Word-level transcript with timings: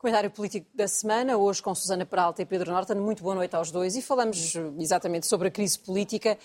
Comentário 0.00 0.30
político 0.30 0.66
da 0.74 0.88
semana, 0.88 1.36
hoje 1.36 1.62
com 1.62 1.74
Susana 1.74 2.06
Peralta 2.06 2.40
e 2.40 2.46
Pedro 2.46 2.72
Norton. 2.72 2.94
Muito 2.94 3.22
boa 3.22 3.34
noite 3.34 3.54
aos 3.54 3.70
dois 3.70 3.94
e 3.96 4.00
falamos 4.00 4.54
exatamente 4.78 5.26
sobre 5.26 5.48
a 5.48 5.50
crise 5.50 5.78
política. 5.78 6.38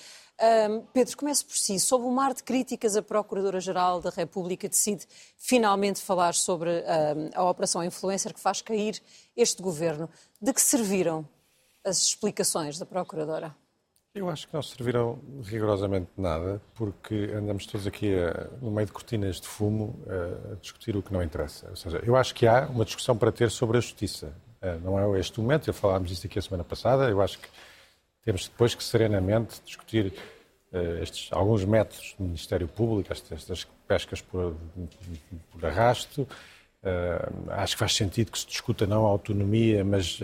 Um, 0.69 0.81
Pedro, 0.91 1.15
comece 1.15 1.45
por 1.45 1.55
si. 1.55 1.79
Sob 1.79 2.03
o 2.03 2.11
mar 2.11 2.33
de 2.33 2.43
críticas, 2.43 2.97
a 2.97 3.01
Procuradora-Geral 3.01 4.01
da 4.01 4.09
República 4.09 4.67
decide 4.67 5.07
finalmente 5.37 6.01
falar 6.01 6.33
sobre 6.33 6.69
um, 6.69 7.29
a 7.33 7.49
Operação 7.49 7.81
Influencer 7.81 8.33
que 8.33 8.41
faz 8.41 8.61
cair 8.61 9.01
este 9.37 9.63
governo. 9.63 10.09
De 10.41 10.51
que 10.51 10.61
serviram 10.61 11.25
as 11.81 11.99
explicações 11.99 12.77
da 12.77 12.85
Procuradora? 12.85 13.55
Eu 14.15 14.29
acho 14.29 14.47
que 14.47 14.53
não 14.53 14.61
serviram 14.61 15.19
rigorosamente 15.43 16.07
nada, 16.15 16.61
porque 16.73 17.31
andamos 17.35 17.65
todos 17.65 17.85
aqui 17.85 18.15
a, 18.15 18.47
no 18.61 18.71
meio 18.71 18.87
de 18.87 18.93
cortinas 18.93 19.41
de 19.41 19.47
fumo 19.47 19.99
a 20.07 20.55
discutir 20.55 20.95
o 20.95 21.03
que 21.03 21.11
não 21.11 21.21
interessa. 21.21 21.69
Ou 21.69 21.75
seja, 21.75 22.01
eu 22.01 22.15
acho 22.15 22.33
que 22.33 22.47
há 22.47 22.65
uma 22.65 22.85
discussão 22.85 23.17
para 23.17 23.29
ter 23.29 23.51
sobre 23.51 23.77
a 23.77 23.81
justiça. 23.81 24.33
Não 24.81 24.97
é 24.97 25.19
este 25.19 25.37
momento, 25.39 25.65
já 25.65 25.73
falámos 25.73 26.09
disto 26.09 26.27
aqui 26.27 26.39
a 26.39 26.41
semana 26.41 26.63
passada, 26.63 27.09
eu 27.09 27.21
acho 27.21 27.37
que 27.37 27.47
temos 28.23 28.47
depois 28.47 28.73
que 28.73 28.83
serenamente 28.83 29.61
discutir 29.63 30.13
uh, 30.71 31.03
estes, 31.03 31.31
alguns 31.31 31.63
métodos 31.65 32.15
do 32.17 32.23
Ministério 32.23 32.67
Público, 32.67 33.13
estas, 33.13 33.67
pescas 33.87 34.21
por, 34.21 34.55
por 35.51 35.65
arrasto. 35.65 36.21
Uh, 36.21 37.51
acho 37.51 37.75
que 37.75 37.79
faz 37.79 37.93
sentido 37.93 38.31
que 38.31 38.39
se 38.39 38.47
discuta 38.47 38.87
não 38.87 39.05
a 39.05 39.09
autonomia, 39.09 39.83
mas 39.83 40.19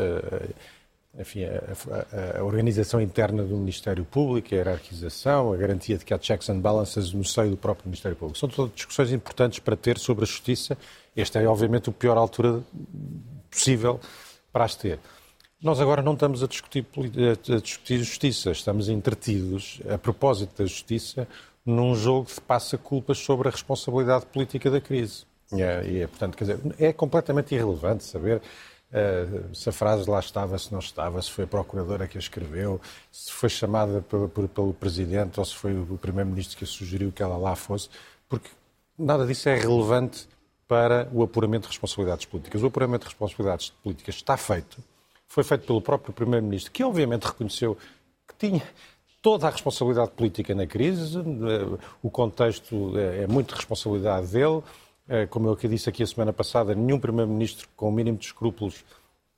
enfim, 1.20 1.44
a, 1.44 2.38
a, 2.38 2.40
a, 2.40 2.44
organização 2.44 3.02
interna 3.02 3.44
do 3.44 3.58
Ministério 3.58 4.06
Público, 4.06 4.48
a 4.52 4.58
hierarquização, 4.58 5.52
a 5.52 5.58
garantia 5.58 5.98
de 5.98 6.06
que 6.06 6.14
há 6.14 6.20
checks 6.20 6.50
and 6.50 6.60
balances 6.60 7.12
no 7.12 7.24
seio 7.24 7.52
do 7.52 7.58
próprio 7.58 7.88
Ministério 7.88 8.16
Público. 8.16 8.40
São 8.40 8.48
todas 8.48 8.74
discussões 8.74 9.12
importantes 9.12 9.60
para 9.60 9.76
ter 9.76 9.98
sobre 9.98 10.24
a 10.24 10.28
justiça. 10.28 10.78
Esta 11.16 11.40
é, 11.42 11.48
obviamente, 11.48 11.90
a 11.90 11.94
pior 11.94 12.18
altura 12.18 12.64
possível 13.50 14.00
para 14.54 14.64
as 14.64 14.76
ter. 14.76 15.00
Nós 15.62 15.80
agora 15.80 16.02
não 16.02 16.14
estamos 16.14 16.42
a 16.42 16.48
discutir, 16.48 16.86
a 17.56 17.60
discutir 17.60 18.00
justiça, 18.00 18.52
estamos 18.52 18.90
entretidos, 18.90 19.82
a 19.94 19.98
propósito 19.98 20.58
da 20.58 20.66
justiça, 20.66 21.28
num 21.66 21.94
jogo 21.94 22.28
de 22.34 22.42
passa-culpas 22.42 23.20
sobre 23.20 23.50
a 23.50 23.52
responsabilidade 23.52 24.26
política 24.26 24.72
da 24.72 24.82
crise. 24.82 25.24
É, 25.54 25.86
e 25.86 26.02
é, 26.02 26.08
portanto, 26.08 26.38
quer 26.38 26.46
dizer, 26.46 26.60
é 26.80 26.94
completamente 26.94 27.54
irrelevante 27.54 28.06
saber 28.06 28.42
Uh, 28.92 29.56
se 29.56 29.70
a 29.70 29.72
frase 29.72 30.10
lá 30.10 30.20
estava, 30.20 30.58
se 30.58 30.70
não 30.70 30.80
estava, 30.80 31.22
se 31.22 31.32
foi 31.32 31.46
a 31.46 31.48
procuradora 31.48 32.08
que 32.08 32.18
a 32.18 32.20
escreveu, 32.20 32.80
se 33.10 33.32
foi 33.32 33.48
chamada 33.48 34.02
pelo, 34.02 34.28
pelo, 34.28 34.74
presidente 34.74 35.40
ou 35.40 35.46
se 35.46 35.56
foi 35.56 35.74
o 35.74 35.98
primeiro-ministro 35.98 36.58
que 36.58 36.66
a 36.66 36.68
sugeriu 36.68 37.10
que 37.10 37.24
ela 37.24 37.38
lá 37.38 37.56
fosse, 37.56 37.88
porque 38.28 38.50
nada 39.00 39.26
disso 39.26 39.48
é 39.48 39.56
relevante 39.56 40.28
para 40.68 41.08
o 41.14 41.24
apuramento 41.24 41.64
de 41.64 41.70
responsabilidades 41.70 42.26
políticas. 42.26 42.62
O 42.64 42.68
apuramento 42.68 43.04
de 43.04 43.08
responsabilidades 43.08 43.70
políticas 43.82 44.16
está 44.16 44.36
feito, 44.36 44.78
foi 45.26 45.46
feito 45.46 45.66
pelo 45.66 45.82
próprio 45.82 46.14
primeiro-ministro, 46.14 46.70
que 46.70 46.84
obviamente 46.84 47.24
reconheceu 47.24 47.78
que 48.28 48.48
tinha 48.48 48.64
toda 49.22 49.48
a 49.48 49.52
responsabilidade 49.52 50.12
política 50.12 50.54
na 50.54 50.68
crise, 50.68 51.18
uh, 51.18 51.80
o 52.04 52.10
contexto 52.10 52.98
é, 52.98 53.24
é 53.24 53.28
muito 53.28 53.56
responsabilidade 53.56 54.28
dele 54.28 54.62
como 55.30 55.48
eu 55.48 55.56
disse 55.56 55.90
aqui 55.90 56.04
a 56.04 56.08
semana 56.08 56.32
passada, 56.32 56.74
nenhum 56.74 57.00
Primeiro-Ministro 57.00 57.68
com 57.76 57.90
o 57.90 57.92
mínimo 57.92 58.18
de 58.18 58.26
escrúpulos 58.26 58.84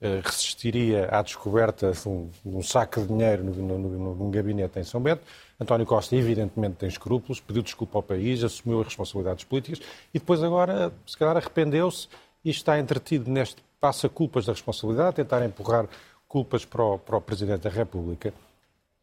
é, 0.04 0.20
resistiria 0.24 1.08
à 1.10 1.22
descoberta 1.22 1.92
de 1.92 2.10
um, 2.10 2.30
de 2.44 2.58
um 2.58 2.62
saco 2.62 3.00
de 3.00 3.08
dinheiro 3.08 3.42
num 3.42 4.30
gabinete 4.30 4.78
em 4.78 4.84
São 4.84 5.02
Bento. 5.02 5.22
António 5.58 5.86
Costa, 5.86 6.14
evidentemente, 6.16 6.76
tem 6.76 6.90
escrúpulos, 6.90 7.40
pediu 7.40 7.64
desculpa 7.64 8.00
ao 8.00 8.04
país, 8.04 8.44
assumiu 8.44 8.82
as 8.82 8.88
responsabilidades 8.88 9.46
políticas 9.46 9.80
e 10.14 10.20
depois, 10.20 10.44
agora, 10.44 10.94
se 11.08 11.18
calhar, 11.18 11.38
arrependeu-se 11.38 12.10
e 12.44 12.50
está 12.50 12.78
entretido 12.78 13.32
neste 13.32 13.64
passa 13.80 14.09
culpas 14.09 14.46
da 14.46 14.52
responsabilidade, 14.52 15.16
tentar 15.16 15.44
empurrar 15.46 15.88
culpas 16.28 16.66
para 16.66 16.84
o, 16.84 17.00
para 17.00 17.18
o 17.18 17.22
Presidente 17.22 17.62
da 17.62 17.70
República. 17.70 18.34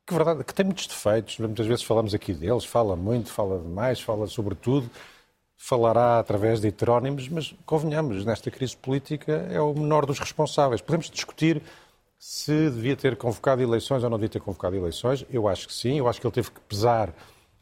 Que 0.06 0.15
verdade, 0.15 0.44
que 0.44 0.53
tem 0.55 0.67
muitos 0.67 0.87
defeitos, 0.87 1.39
muitas 1.39 1.67
vezes 1.67 1.83
falamos 1.83 2.15
aqui 2.15 2.34
deles, 2.34 2.65
fala 2.65 2.94
muito, 2.94 3.31
fala 3.31 3.59
demais, 3.59 4.00
fala 4.00 4.27
sobre 4.27 4.55
tudo 4.55 4.91
falará 5.62 6.19
através 6.19 6.59
de 6.59 6.69
heterónimos, 6.69 7.28
mas 7.28 7.54
convenhamos, 7.66 8.25
nesta 8.25 8.50
crise 8.50 8.75
política 8.75 9.47
é 9.50 9.60
o 9.60 9.75
menor 9.75 10.06
dos 10.06 10.19
responsáveis. 10.19 10.81
Podemos 10.81 11.10
discutir 11.10 11.60
se 12.19 12.71
devia 12.71 12.97
ter 12.97 13.15
convocado 13.15 13.60
eleições 13.60 14.03
ou 14.03 14.09
não 14.09 14.16
devia 14.16 14.31
ter 14.31 14.41
convocado 14.41 14.75
eleições. 14.75 15.25
Eu 15.31 15.47
acho 15.47 15.69
que 15.69 15.75
sim, 15.75 15.99
eu 15.99 16.09
acho 16.09 16.19
que 16.19 16.26
ele 16.26 16.32
teve 16.32 16.50
que 16.50 16.60
pesar 16.60 17.12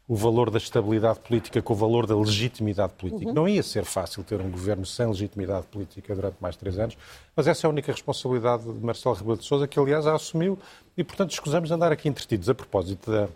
o 0.07 0.15
valor 0.15 0.49
da 0.49 0.57
estabilidade 0.57 1.19
política 1.19 1.61
com 1.61 1.73
o 1.73 1.75
valor 1.75 2.07
da 2.07 2.15
legitimidade 2.15 2.93
política. 2.93 3.27
Uhum. 3.27 3.35
Não 3.35 3.47
ia 3.49 3.61
ser 3.61 3.83
fácil 3.83 4.23
ter 4.23 4.39
um 4.39 4.49
governo 4.49 4.85
sem 4.85 5.05
legitimidade 5.05 5.67
política 5.67 6.15
durante 6.15 6.37
mais 6.39 6.55
de 6.55 6.59
três 6.59 6.79
anos, 6.79 6.97
mas 7.35 7.47
essa 7.47 7.67
é 7.67 7.67
a 7.67 7.69
única 7.69 7.91
responsabilidade 7.91 8.63
de 8.63 8.79
Marcelo 8.79 9.13
Rebelo 9.13 9.37
de 9.37 9.43
Sousa, 9.43 9.67
que 9.67 9.77
aliás 9.77 10.07
a 10.07 10.15
assumiu, 10.15 10.57
e 10.95 11.03
portanto 11.03 11.31
escusamos 11.31 11.67
de 11.67 11.75
andar 11.75 11.91
aqui 11.91 12.07
entretidos 12.07 12.49
a 12.49 12.55
propósito 12.55 13.11
da, 13.11 13.27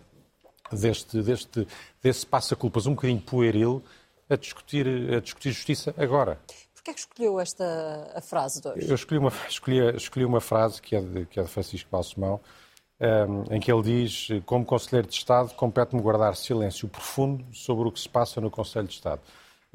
deste, 0.72 1.20
deste, 1.22 1.68
desse 2.02 2.24
passa-culpas 2.24 2.86
um 2.86 2.94
bocadinho 2.94 3.20
pueril, 3.20 3.82
a 4.28 4.36
discutir, 4.36 4.86
a 5.14 5.20
discutir 5.20 5.52
justiça 5.52 5.94
agora. 5.96 6.38
Porquê 6.74 6.90
é 6.90 6.94
que 6.94 7.00
escolheu 7.00 7.40
esta 7.40 8.12
a 8.14 8.20
frase 8.20 8.60
de 8.60 8.68
hoje? 8.68 8.88
Eu 8.88 8.94
escolhi 8.94 9.18
uma, 9.18 9.32
escolhi, 9.48 9.96
escolhi 9.96 10.24
uma 10.24 10.40
frase 10.40 10.82
que 10.82 10.94
é 10.94 11.00
de, 11.00 11.26
que 11.26 11.40
é 11.40 11.42
de 11.42 11.48
Francisco 11.48 11.88
Balsemão, 11.90 12.40
um, 13.00 13.04
ehm, 13.04 13.56
em 13.56 13.60
que 13.60 13.72
ele 13.72 13.82
diz, 13.82 14.28
como 14.44 14.64
Conselheiro 14.64 15.08
de 15.08 15.14
Estado, 15.14 15.54
compete-me 15.54 16.02
guardar 16.02 16.36
silêncio 16.36 16.88
profundo 16.88 17.44
sobre 17.54 17.88
o 17.88 17.92
que 17.92 18.00
se 18.00 18.08
passa 18.08 18.40
no 18.40 18.50
Conselho 18.50 18.86
de 18.86 18.94
Estado. 18.94 19.20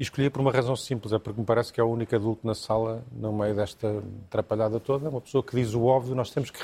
E 0.00 0.02
escolhi 0.02 0.30
por 0.30 0.40
uma 0.40 0.50
razão 0.50 0.74
simples, 0.74 1.12
é 1.12 1.18
porque 1.18 1.38
me 1.38 1.44
parece 1.44 1.70
que 1.70 1.78
é 1.78 1.84
o 1.84 1.88
único 1.90 2.16
adulto 2.16 2.46
na 2.46 2.54
sala, 2.54 3.04
no 3.12 3.34
meio 3.34 3.54
desta 3.54 4.02
atrapalhada 4.28 4.80
toda, 4.80 5.10
uma 5.10 5.20
pessoa 5.20 5.44
que 5.44 5.54
diz 5.54 5.74
o 5.74 5.84
óbvio, 5.84 6.14
nós 6.14 6.30
temos 6.30 6.50
que, 6.50 6.58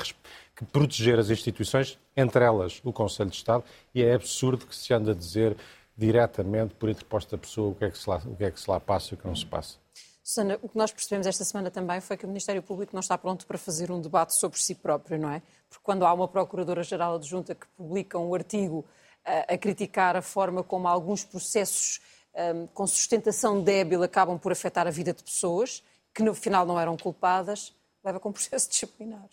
que 0.55 0.65
proteger 0.65 1.19
as 1.19 1.29
instituições, 1.29 1.99
entre 2.15 2.43
elas 2.43 2.81
o 2.83 2.91
Conselho 2.91 3.29
de 3.29 3.35
Estado, 3.35 3.63
e 3.93 4.01
é 4.01 4.15
absurdo 4.15 4.65
que 4.65 4.75
se 4.75 4.91
ande 4.91 5.11
a 5.11 5.13
dizer 5.13 5.55
diretamente 5.97 6.75
por 6.75 6.89
interposta 6.89 7.37
pessoa 7.37 7.71
o 7.71 7.75
que, 7.75 7.85
é 7.85 7.89
que 7.89 7.97
se 7.97 8.07
lá, 8.09 8.21
o 8.25 8.35
que 8.35 8.43
é 8.43 8.51
que 8.51 8.59
se 8.59 8.69
lá 8.69 8.79
passa 8.79 9.13
e 9.13 9.15
o 9.15 9.17
que 9.17 9.27
não 9.27 9.35
se 9.35 9.45
passa. 9.45 9.77
Susana, 10.23 10.59
o 10.61 10.69
que 10.69 10.77
nós 10.77 10.91
percebemos 10.91 11.25
esta 11.25 11.43
semana 11.43 11.71
também 11.71 12.01
foi 12.01 12.17
que 12.17 12.25
o 12.25 12.27
Ministério 12.27 12.61
Público 12.61 12.93
não 12.93 12.99
está 12.99 13.17
pronto 13.17 13.47
para 13.47 13.57
fazer 13.57 13.89
um 13.89 13.99
debate 13.99 14.35
sobre 14.35 14.59
si 14.59 14.75
próprio, 14.75 15.17
não 15.17 15.31
é? 15.31 15.41
Porque 15.69 15.83
quando 15.83 16.05
há 16.05 16.13
uma 16.13 16.27
Procuradora-Geral 16.27 17.15
adjunta 17.15 17.55
que 17.55 17.65
publica 17.77 18.19
um 18.19 18.33
artigo 18.33 18.85
a, 19.25 19.31
eh, 19.31 19.45
a 19.55 19.57
criticar 19.57 20.15
a 20.15 20.21
forma 20.21 20.63
como 20.63 20.87
alguns 20.87 21.23
processos 21.23 22.01
um, 22.35 22.39
ehm, 22.39 22.67
com 22.73 22.85
sustentação 22.85 23.63
débil 23.63 24.03
acabam 24.03 24.37
por 24.37 24.51
afetar 24.51 24.85
a 24.85 24.91
vida 24.91 25.13
de 25.13 25.23
pessoas 25.23 25.81
que 26.13 26.21
no 26.21 26.33
final 26.33 26.65
não 26.65 26.79
eram 26.79 26.97
culpadas, 26.97 27.73
leva 28.03 28.19
com 28.19 28.31
processo 28.31 28.69
disciplinar. 28.69 29.29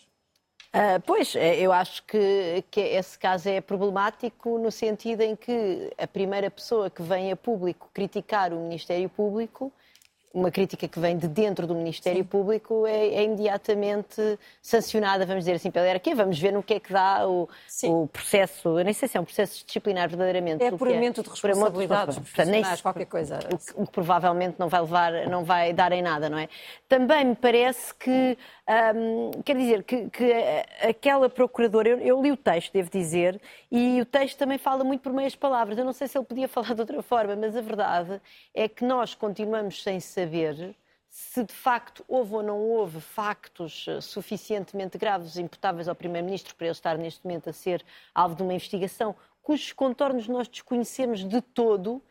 Uh, 0.75 0.99
pois, 1.05 1.33
é, 1.37 1.57
eu 1.57 1.71
acho 1.71 2.03
que, 2.03 2.61
que 2.69 2.81
esse 2.81 3.17
caso 3.17 3.47
é 3.47 3.61
problemático 3.61 4.57
no 4.57 4.69
sentido 4.69 5.21
em 5.21 5.33
que 5.33 5.89
a 5.97 6.05
primeira 6.05 6.51
pessoa 6.51 6.89
que 6.89 7.01
vem 7.01 7.31
a 7.31 7.35
público 7.37 7.89
criticar 7.93 8.51
o 8.51 8.59
Ministério 8.59 9.07
Público 9.07 9.71
uma 10.35 10.51
crítica 10.51 10.85
que 10.85 10.99
vem 10.99 11.17
de 11.17 11.29
dentro 11.29 11.65
do 11.65 11.73
Ministério 11.73 12.21
Sim. 12.21 12.27
Público 12.27 12.85
é, 12.85 13.07
é, 13.07 13.23
imediatamente 13.23 14.37
sancionada, 14.61 15.25
vamos 15.25 15.45
dizer 15.45 15.55
assim, 15.55 15.71
pela 15.71 15.85
hierarquia. 15.85 16.13
Vamos 16.13 16.37
ver 16.37 16.51
no 16.51 16.61
que 16.61 16.73
é 16.73 16.79
que 16.79 16.91
dá 16.91 17.25
o, 17.25 17.47
o, 17.85 18.07
processo, 18.07 18.77
eu 18.77 18.83
nem 18.83 18.93
sei 18.93 19.07
se 19.07 19.17
é 19.17 19.21
um 19.21 19.23
processo 19.23 19.65
disciplinar 19.65 20.09
verdadeiramente. 20.09 20.61
É 20.61 20.67
apuramento 20.67 21.21
é, 21.21 21.23
de 21.23 21.29
responsabilidades 21.29 22.19
profissionais, 22.19 22.81
qualquer 22.81 23.05
coisa. 23.05 23.39
O, 23.49 23.83
o, 23.83 23.85
que 23.85 23.93
provavelmente 23.93 24.59
não 24.59 24.67
vai 24.67 24.81
levar, 24.81 25.13
não 25.29 25.45
vai 25.45 25.71
dar 25.71 25.93
em 25.93 26.01
nada, 26.01 26.29
não 26.29 26.37
é? 26.37 26.49
Também 26.89 27.23
me 27.23 27.35
parece 27.35 27.95
que, 27.95 28.37
hum, 28.95 29.31
quer 29.43 29.55
dizer, 29.55 29.83
que, 29.83 30.09
que 30.09 30.33
aquela 30.81 31.29
procuradora, 31.29 31.89
eu, 31.89 31.99
eu, 31.99 32.21
li 32.21 32.31
o 32.31 32.37
texto, 32.37 32.73
devo 32.73 32.89
dizer, 32.89 33.41
e 33.71 34.01
o 34.01 34.05
texto 34.05 34.37
também 34.37 34.57
fala 34.57 34.83
muito 34.83 35.01
por 35.01 35.13
meias 35.13 35.35
palavras. 35.35 35.77
Eu 35.77 35.85
não 35.85 35.93
sei 35.93 36.07
se 36.07 36.17
ele 36.17 36.25
podia 36.25 36.47
falar 36.49 36.73
de 36.73 36.81
outra 36.81 37.01
forma, 37.01 37.35
mas 37.35 37.55
a 37.55 37.61
verdade 37.61 38.21
é 38.53 38.67
que 38.67 38.83
nós 38.83 39.13
continuamos 39.15 39.81
sem 39.81 39.99
saber 39.99 40.75
se 41.09 41.43
de 41.45 41.53
facto 41.53 42.03
houve 42.09 42.35
ou 42.35 42.43
não 42.43 42.59
houve 42.59 42.99
factos 42.99 43.85
eh, 43.87 44.01
suficientemente 44.01 44.97
graves 44.97 45.37
imputáveis 45.37 45.87
ao 45.87 45.95
Primeiro-Ministro 45.95 46.53
para 46.55 46.67
ele 46.67 46.73
estar 46.73 46.97
neste 46.97 47.23
momento 47.23 47.49
a 47.49 47.53
ser 47.53 47.85
alvo 48.13 48.35
de 48.35 48.43
uma 48.43 48.53
investigação 48.53 49.15
cujos 49.45 49.71
contornos 49.71 50.27
nós 50.27 50.47
desconhecemos 50.47 51.23
de 51.23 51.39
todo. 51.39 52.01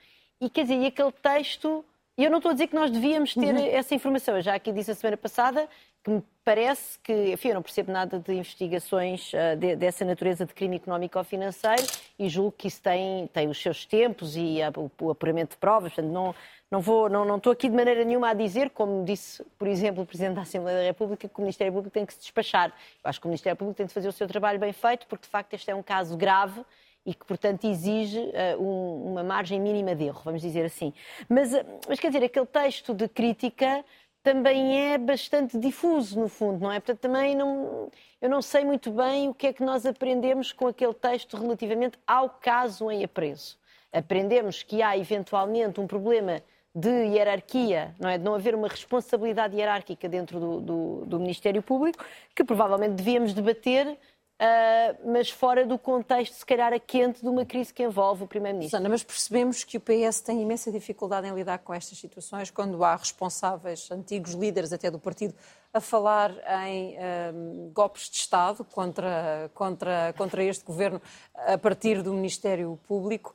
E 0.41 0.49
quer 0.49 0.63
dizer, 0.63 0.77
e 0.77 0.87
aquele 0.87 1.13
texto. 1.13 1.85
E 2.17 2.25
eu 2.25 2.31
não 2.31 2.39
estou 2.39 2.51
a 2.51 2.53
dizer 2.53 2.69
que 2.69 2.77
nós 2.77 2.91
devíamos 2.93 3.35
ter 3.35 3.55
uhum. 3.55 3.67
essa 3.67 3.95
informação. 3.95 4.37
Eu 4.37 4.43
já 4.43 4.55
aqui 4.55 4.73
disse 4.73 4.93
a 4.93 4.95
semana 4.95 5.17
passada 5.17 5.69
que 6.05 6.11
me 6.11 6.23
parece 6.45 6.99
que, 6.99 7.33
enfim, 7.33 7.49
eu 7.49 7.55
não 7.55 7.63
percebo 7.63 7.91
nada 7.91 8.19
de 8.19 8.35
investigações 8.35 9.33
uh, 9.33 9.57
de, 9.59 9.75
dessa 9.75 10.05
natureza 10.05 10.45
de 10.45 10.53
crime 10.53 10.77
económico 10.77 11.19
ou 11.19 11.25
financeiro 11.25 11.83
e 12.19 12.29
julgo 12.29 12.53
que 12.53 12.69
isso 12.69 12.83
tem, 12.83 13.27
tem 13.29 13.49
os 13.49 13.61
seus 13.61 13.87
tempos 13.87 14.37
e 14.37 14.63
a, 14.63 14.71
o, 14.77 14.91
o, 15.01 15.11
apuramento 15.11 15.53
de 15.53 15.57
provas. 15.57 15.95
Portanto, 15.95 16.13
não, 16.13 16.35
não, 16.71 16.81
vou, 16.83 17.09
não, 17.09 17.25
não 17.25 17.39
estou 17.39 17.51
aqui 17.51 17.71
de 17.71 17.75
maneira 17.75 18.05
nenhuma 18.05 18.29
a 18.29 18.35
dizer, 18.35 18.69
como 18.71 19.03
disse, 19.03 19.43
por 19.59 19.67
exemplo, 19.67 20.03
o 20.03 20.07
Presidente 20.07 20.35
da 20.35 20.43
Assembleia 20.43 20.79
da 20.81 20.85
República, 20.85 21.27
que 21.27 21.39
o 21.39 21.41
Ministério 21.41 21.73
Público 21.73 21.95
tem 21.95 22.05
que 22.05 22.13
se 22.13 22.21
despachar. 22.21 22.69
Eu 23.03 23.09
acho 23.09 23.19
que 23.19 23.27
o 23.27 23.31
Ministério 23.31 23.57
Público 23.57 23.79
tem 23.79 23.87
de 23.87 23.95
fazer 23.95 24.09
o 24.09 24.13
seu 24.13 24.29
trabalho 24.29 24.59
bem 24.59 24.75
feito, 24.75 25.07
porque 25.07 25.25
de 25.25 25.31
facto 25.31 25.55
este 25.55 25.71
é 25.71 25.75
um 25.75 25.83
caso 25.83 26.19
grave 26.19 26.63
e 27.07 27.15
que, 27.15 27.25
portanto, 27.25 27.67
exige 27.67 28.19
uh, 28.19 28.63
um, 28.63 29.13
uma 29.13 29.23
margem 29.23 29.61
mínima 29.61 29.95
de 29.95 30.05
erro, 30.05 30.23
vamos 30.25 30.41
dizer 30.41 30.65
assim. 30.65 30.93
Mas, 31.29 31.53
uh, 31.53 31.65
mas 31.87 32.01
quer 32.01 32.09
dizer, 32.09 32.25
aquele 32.25 32.47
texto 32.47 32.95
de 32.95 33.09
crítica 33.09 33.85
também 34.25 34.91
é 34.95 34.97
bastante 34.97 35.59
difuso, 35.59 36.19
no 36.19 36.29
fundo, 36.29 36.65
não 36.65 36.73
é? 36.73 36.81
Portanto, 36.81 37.01
também 37.01 37.37
não, 37.37 37.91
eu 38.23 38.31
não 38.31 38.41
sei 38.41 38.65
muito 38.65 38.91
bem 38.91 39.29
o 39.29 39.35
que 39.35 39.49
é 39.49 39.53
que 39.53 39.63
nós 39.63 39.85
aprendemos 39.85 40.51
com 40.51 40.67
aquele 40.67 40.95
texto 40.95 41.37
relativamente 41.37 41.99
ao 42.07 42.31
caso 42.31 42.91
em 42.91 43.05
apreço. 43.05 43.59
Aprendemos 43.93 44.63
que 44.63 44.81
há 44.81 44.97
eventualmente 44.97 45.79
um 45.79 45.87
problema 45.87 46.43
de 46.75 46.89
hierarquia, 46.89 47.95
não 48.01 48.09
é? 48.09 48.17
De 48.17 48.25
não 48.25 48.35
haver 48.35 48.55
uma 48.55 48.67
responsabilidade 48.67 49.55
hierárquica 49.55 50.09
dentro 50.09 50.41
do, 50.41 50.61
do, 50.61 51.05
do 51.05 51.21
Ministério 51.21 51.63
Público, 51.63 52.03
que 52.35 52.43
provavelmente 52.43 52.95
devíamos 52.95 53.35
debater 53.35 53.99
Uh, 54.35 55.13
mas 55.13 55.31
fora 55.31 55.65
do 55.65 55.79
contexto, 55.79 56.35
se 56.35 56.45
calhar, 56.45 56.73
a 56.73 56.81
quente 56.81 57.23
de 57.23 57.29
uma 57.29 57.45
crise 57.45 57.73
que 57.73 57.85
envolve 57.85 58.25
o 58.25 58.27
Primeiro-Ministro. 58.27 58.79
Sana, 58.79 58.89
mas 58.89 59.05
percebemos 59.05 59.63
que 59.63 59.77
o 59.77 59.81
PS 59.81 60.21
tem 60.23 60.43
imensa 60.43 60.73
dificuldade 60.73 61.29
em 61.29 61.35
lidar 61.35 61.59
com 61.59 61.73
estas 61.73 61.97
situações 61.97 62.51
quando 62.51 62.83
há 62.83 62.97
responsáveis, 62.97 63.89
antigos 63.93 64.33
líderes 64.33 64.73
até 64.73 64.91
do 64.91 64.99
partido, 64.99 65.35
a 65.73 65.81
falar 65.81 66.33
em 66.67 66.97
um, 67.33 67.71
golpes 67.73 68.11
de 68.11 68.17
Estado 68.17 68.65
contra, 68.65 69.51
contra, 69.55 70.13
contra 70.17 70.43
este 70.43 70.65
governo 70.65 71.01
a 71.35 71.57
partir 71.57 72.03
do 72.03 72.13
Ministério 72.13 72.79
Público. 72.89 73.35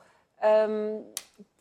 Um, 0.70 1.06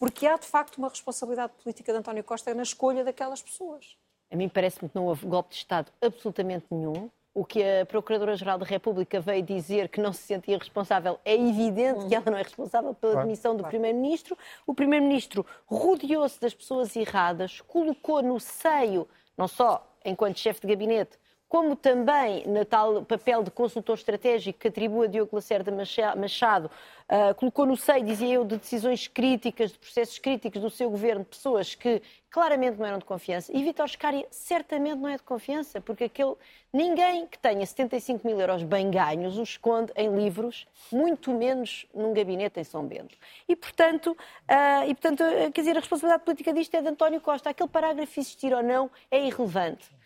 porque 0.01 0.27
há, 0.27 0.37
de 0.37 0.47
facto, 0.47 0.79
uma 0.79 0.89
responsabilidade 0.89 1.53
política 1.63 1.93
de 1.93 1.99
António 1.99 2.25
Costa 2.25 2.53
na 2.55 2.63
escolha 2.65 3.05
daquelas 3.05 3.41
pessoas. 3.41 3.97
A 4.33 4.37
mim 4.37 4.49
parece-me 4.49 4.89
que 4.89 4.97
não 4.97 5.07
houve 5.07 5.27
golpe 5.27 5.51
de 5.51 5.57
Estado 5.57 5.93
absolutamente 6.03 6.67
nenhum 6.71 7.09
o 7.39 7.45
que 7.45 7.63
a 7.63 7.87
Procuradora-Geral 7.87 8.59
da 8.59 8.67
República 8.67 9.21
veio 9.21 9.45
dizer 9.45 9.89
que 9.89 10.01
não 10.01 10.13
se 10.13 10.23
sentia 10.23 10.59
responsável, 10.59 11.21
é 11.25 11.37
evidente 11.37 12.05
que 12.07 12.15
ela 12.15 12.25
não 12.33 12.37
é 12.37 12.43
responsável 12.43 12.93
pela 12.95 13.23
demissão 13.23 13.57
do 13.57 13.63
Primeiro-Ministro. 13.63 14.37
O 14.67 14.75
Primeiro-Ministro 14.75 15.47
rodeou-se 15.65 16.41
das 16.41 16.53
pessoas 16.53 16.97
erradas, 16.97 17.61
colocou 17.61 18.21
no 18.25 18.41
seio, 18.41 19.07
não 19.37 19.47
só 19.47 19.89
enquanto 20.05 20.41
chefe 20.41 20.63
de 20.63 20.67
gabinete, 20.67 21.17
como 21.49 21.75
também 21.75 22.47
no 22.47 22.65
tal 22.65 23.03
papel 23.03 23.43
de 23.43 23.51
consultor 23.51 23.97
estratégico 23.97 24.59
que 24.59 24.69
atribui 24.69 25.07
a 25.07 25.11
Diogo 25.11 25.35
Lacerda 25.35 25.73
Machado, 25.73 26.71
uh, 27.09 27.35
colocou 27.37 27.65
no 27.65 27.77
seio, 27.77 28.05
dizia 28.05 28.35
eu, 28.35 28.45
de 28.45 28.59
decisões 28.59 29.09
críticas, 29.09 29.73
de 29.73 29.79
processos 29.79 30.19
críticos 30.19 30.61
do 30.61 30.69
seu 30.69 30.91
governo, 30.91 31.25
pessoas 31.25 31.75
que 31.75 32.03
claramente 32.31 32.79
não 32.79 32.85
eram 32.85 32.99
de 32.99 33.07
confiança. 33.07 33.51
E 33.57 33.65
Vitor 33.65 33.89
Scari 33.89 34.27
certamente 34.31 34.99
não 34.99 35.09
é 35.09 35.17
de 35.17 35.23
confiança, 35.23 35.81
porque 35.81 36.05
aquele, 36.05 36.35
ninguém 36.71 37.27
que 37.27 37.39
tenha 37.39 37.65
75 37.65 38.27
mil 38.27 38.39
euros 38.39 38.63
bem 38.63 38.91
ganhos 38.91 39.39
o 39.39 39.43
esconde 39.43 39.91
em 39.97 40.15
livros, 40.15 40.67
muito 40.93 41.33
menos 41.33 41.87
num 41.95 42.13
gabinete 42.13 42.61
em 42.61 42.65
São 42.65 42.85
Bento. 42.85 43.17
E, 43.49 43.57
portanto, 43.57 44.09
uh, 44.13 44.85
e, 44.87 44.95
portanto 44.95 45.25
quer 45.55 45.63
dizer, 45.63 45.77
a 45.79 45.81
responsabilidade 45.81 46.25
política 46.25 46.53
disto 46.53 46.75
é 46.75 46.83
de 46.83 46.89
António 46.89 47.23
Costa. 47.23 47.49
Aquele 47.49 47.71
parágrafo 47.71 48.21
existir 48.21 48.53
ou 48.53 48.63
não 48.63 48.91
é 49.11 49.19
irrelevante 49.25 49.98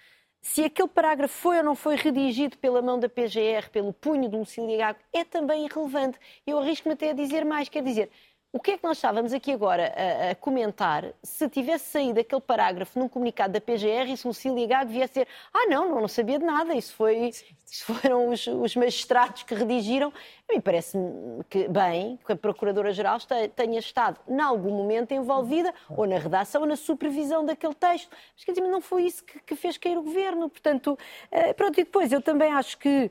se 0.42 0.64
aquele 0.64 0.88
parágrafo 0.88 1.34
foi 1.34 1.58
ou 1.58 1.64
não 1.64 1.76
foi 1.76 1.94
redigido 1.96 2.58
pela 2.58 2.82
mão 2.82 2.98
da 2.98 3.08
PGR, 3.08 3.70
pelo 3.70 3.92
punho 3.92 4.28
de 4.28 4.36
Lucília 4.36 4.76
Gago, 4.76 4.98
é 5.12 5.24
também 5.24 5.64
irrelevante. 5.64 6.18
Eu 6.46 6.58
arrisco-me 6.58 6.94
até 6.94 7.10
a 7.10 7.14
dizer 7.14 7.44
mais, 7.44 7.68
quer 7.68 7.82
dizer, 7.82 8.10
o 8.52 8.60
que 8.60 8.72
é 8.72 8.78
que 8.78 8.84
nós 8.84 8.99
estávamos 8.99 9.32
aqui 9.32 9.50
agora 9.50 9.94
a, 9.96 10.31
a, 10.31 10.34
comentar 10.34 11.06
se 11.22 11.49
tivesse 11.49 11.87
saído 11.90 12.20
aquele 12.20 12.40
parágrafo 12.40 12.99
num 12.99 13.08
comunicado 13.08 13.54
da 13.54 13.60
PGR 13.60 14.12
e 14.12 14.16
se 14.16 14.26
Lucília 14.26 14.66
Gago 14.66 14.90
viesse 14.90 15.14
dizer 15.14 15.28
ah, 15.54 15.66
não, 15.70 15.88
não, 15.88 16.00
não 16.02 16.08
sabia 16.08 16.38
de 16.38 16.44
nada, 16.44 16.75
isso, 16.75 16.94
foi, 16.94 17.28
isso 17.28 17.84
foram 17.87 18.28
os, 18.28 18.46
os 18.46 18.76
magistrados 18.76 19.43
que 19.43 19.54
redigiram. 19.54 20.12
A 20.49 20.52
mim 20.52 20.60
parece-me 20.60 21.43
que, 21.49 21.66
bem, 21.69 22.19
que 22.26 22.32
a 22.32 22.37
Procuradora-Geral 22.37 23.19
tenha 23.56 23.78
estado, 23.78 24.20
em 24.28 24.40
algum 24.40 24.70
momento, 24.70 25.12
envolvida 25.12 25.72
ou 25.88 26.06
na 26.06 26.19
redação 26.19 26.62
ou 26.62 26.69
na 26.69 26.76
supervisão 26.76 27.46
daquele 27.46 27.75
texto. 27.75 28.10
Mas, 28.34 28.44
quer 28.44 28.52
dizer, 28.52 28.69
não 28.69 28.82
foi 28.82 29.05
isso 29.05 29.25
que, 29.25 29.40
que 29.40 29.56
fez 29.56 29.78
cair 29.78 29.96
o 29.96 30.02
governo. 30.02 30.50
Portanto, 30.50 30.98
eh, 31.31 31.55
pronto, 31.55 31.81
e 31.81 31.84
depois 31.84 32.12
eu 32.12 32.20
também 32.20 32.52
acho 32.52 32.76
que 32.76 33.10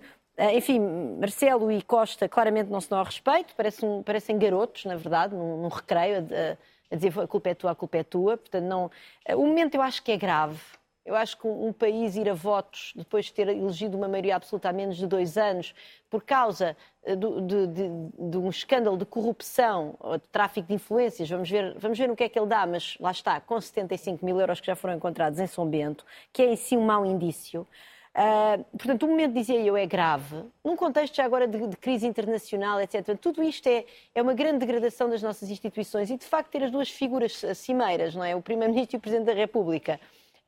enfim, 0.56 0.80
Marcelo 1.19 1.72
e 1.72 1.81
Costa 1.81 2.28
claramente 2.28 2.69
não 2.69 2.81
se 2.81 2.89
dão 2.89 3.00
ao 3.00 3.06
respeito, 3.06 3.54
parecem, 3.56 4.01
parecem 4.04 4.38
garotos, 4.38 4.86
na 4.86 4.95
verdade, 4.95 5.36
num, 5.36 5.62
num 5.62 5.68
recreio, 5.68 6.19
a, 6.19 6.94
a, 6.94 6.95
dizer 6.95 7.19
a 7.19 7.28
culpa 7.28 7.50
é 7.50 7.54
tua, 7.54 7.72
a 7.72 7.75
culpa 7.75 7.98
é 7.98 8.04
tua. 8.04 8.38
Portanto, 8.38 8.63
não... 8.63 8.89
Ah, 9.28 9.36
o 9.36 9.45
momento 9.45 9.75
eu 9.75 9.81
acho 9.81 10.01
que 10.01 10.12
é 10.12 10.18
grave. 10.18 10.60
Eu 11.04 11.16
acho 11.16 11.36
que 11.38 11.48
um, 11.48 11.74
país 11.74 12.16
ir 12.16 12.30
a 12.30 12.33
votos 12.33 12.94
depois 12.95 13.25
de 13.25 13.33
ter 13.33 13.48
elegido 13.48 13.98
uma 13.98 14.07
maioria 14.07 14.36
absoluta 14.36 14.69
há 14.69 14.74
menos 14.74 14.98
de 14.98 15.07
dois 15.07 15.36
anos, 15.36 15.74
por 16.10 16.24
causa 16.24 16.77
ah, 17.06 17.16
de, 17.16 17.42
de, 17.42 17.68
de, 17.68 18.30
de 18.30 18.38
um 18.38 18.50
escândalo 18.50 18.98
de 18.98 19.06
corrupção 19.06 19.95
ou 20.00 20.18
de 20.18 20.27
tráfico 20.27 20.68
de 20.68 20.75
influências, 20.75 21.27
vamos 21.27 21.50
ver, 21.50 21.75
vamos 21.77 21.98
ver 21.98 22.07
no 22.07 22.16
que 22.16 22.24
é 22.24 22.30
que 22.30 22.38
ele 22.38 22.48
dá, 22.48 22.68
mas 22.68 22.98
lá 23.00 23.12
está, 23.12 23.39
com 23.42 23.60
75 23.60 24.24
mil 24.24 24.39
euros 24.39 24.60
que 24.60 24.68
já 24.68 24.75
foram 24.75 24.95
encontrados 24.95 25.39
em 25.39 25.48
São 25.48 25.68
Bento, 25.68 26.06
que 26.31 26.44
é 26.44 26.45
em 26.45 26.56
si 26.56 26.77
um 26.77 26.86
mau 26.86 27.04
indício. 27.04 27.68
Uh, 28.13 28.63
portanto, 28.78 29.04
o 29.04 29.08
momento, 29.08 29.34
dizia 29.34 29.60
eu, 29.62 29.78
é 29.78 29.86
grave. 29.86 30.44
Num 30.63 30.75
contexto 30.75 31.16
já 31.16 31.24
agora 31.24 31.48
de, 31.48 31.68
de 31.68 31.78
crise 31.78 32.06
internacional, 32.06 32.81
etc. 32.81 33.18
Tudo 33.18 33.42
isto 33.42 33.68
é, 33.68 33.86
é 34.13 34.22
uma 34.22 34.34
grande 34.34 34.60
degradação 34.60 35.10
das 35.10 35.22
nossas 35.22 35.50
instituições 35.50 36.10
e, 36.10 36.18
de 36.18 36.25
facto, 36.25 36.52
ter 36.52 36.63
as 36.63 36.72
duas 36.72 36.90
figuras 36.90 37.42
cimeiras, 37.56 38.13
não 38.13 38.24
é? 38.24 38.36
O 38.36 38.42
Primeiro-Ministro 38.42 38.98
e 38.98 39.00
o 39.00 39.02
Presidente 39.02 39.28
da 39.28 39.34
República. 39.34 40.00